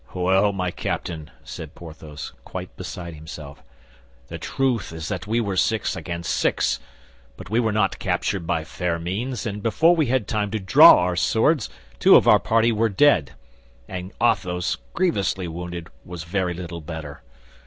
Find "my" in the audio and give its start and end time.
0.51-0.71